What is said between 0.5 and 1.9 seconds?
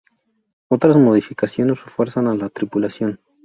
Otras modificaciones